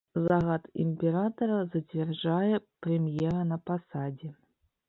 Загад 0.27 0.63
імператара 0.83 1.59
зацвярджае 1.73 2.55
прэм'ера 2.87 3.47
на 3.51 3.57
пасадзе. 3.69 4.33